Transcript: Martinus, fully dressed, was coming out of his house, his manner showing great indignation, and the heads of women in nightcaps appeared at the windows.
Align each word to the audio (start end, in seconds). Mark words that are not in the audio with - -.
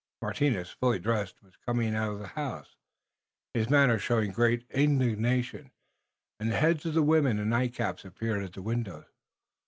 Martinus, 0.19 0.71
fully 0.71 0.97
dressed, 0.97 1.43
was 1.43 1.55
coming 1.57 1.93
out 1.93 2.13
of 2.13 2.19
his 2.21 2.29
house, 2.29 2.75
his 3.53 3.69
manner 3.69 3.99
showing 3.99 4.31
great 4.31 4.65
indignation, 4.71 5.69
and 6.39 6.51
the 6.51 6.57
heads 6.57 6.87
of 6.87 6.95
women 7.05 7.37
in 7.37 7.49
nightcaps 7.49 8.03
appeared 8.03 8.41
at 8.43 8.53
the 8.53 8.63
windows. 8.63 9.05